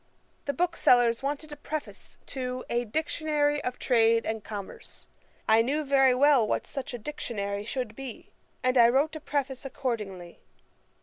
The 0.45 0.53
booksellers 0.53 1.21
wanted 1.21 1.51
a 1.51 1.55
Preface 1.55 2.17
to 2.25 2.65
a 2.71 2.85
Dictionary 2.85 3.63
of 3.63 3.77
Trade 3.77 4.25
and 4.25 4.43
Commerce. 4.43 5.05
I 5.47 5.61
knew 5.61 5.83
very 5.83 6.15
well 6.15 6.47
what 6.47 6.65
such 6.65 6.95
a 6.95 6.97
Dictionary 6.97 7.63
should 7.65 7.95
be, 7.95 8.31
and 8.63 8.79
I 8.79 8.89
wrote 8.89 9.15
a 9.15 9.19
Preface 9.19 9.63
accordingly.' 9.63 10.39